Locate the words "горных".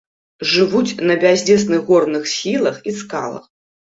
1.91-2.23